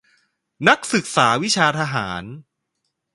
[0.67, 2.23] นักศึกษาวิชาทหาร